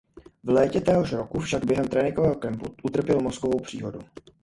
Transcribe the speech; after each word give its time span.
V 0.43 0.49
létě 0.49 0.81
téhož 0.81 1.11
roku 1.13 1.39
však 1.39 1.65
během 1.65 1.87
tréninkového 1.87 2.35
kempu 2.35 2.75
utrpěl 2.83 3.21
mozkovou 3.21 3.59
příhodu. 3.59 3.99